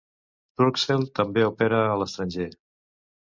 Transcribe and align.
Turkcell 0.61 1.03
també 1.19 1.45
opera 1.49 1.81
a 1.91 1.99
l'estranger. 2.03 2.49